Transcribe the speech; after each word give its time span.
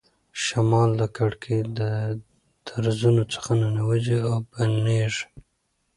شمال 0.43 0.89
د 1.01 1.03
کړکۍ 1.15 1.59
له 1.77 1.89
درزونو 2.67 3.23
څخه 3.33 3.49
ننوځي 3.61 4.17
او 4.29 4.35
بڼیږي. 4.51 5.25